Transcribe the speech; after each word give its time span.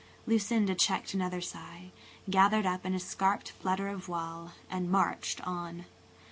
Lucinda 0.25 0.73
checked 0.73 1.13
another 1.13 1.41
sigh, 1.41 1.91
gathered 2.27 2.65
up 2.65 2.85
an 2.85 2.95
escaped 2.95 3.51
flutter 3.51 3.87
of 3.87 4.05
voile, 4.07 4.53
and 4.67 4.89
marched 4.89 5.39
on. 5.45 5.85